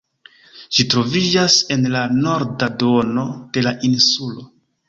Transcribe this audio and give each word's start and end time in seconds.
Ĝi 0.77 0.85
troviĝas 0.93 1.57
en 1.77 1.85
la 1.97 2.03
norda 2.23 2.73
duono 2.85 3.29
de 3.59 3.67
la 3.69 3.79
insulo. 3.93 4.49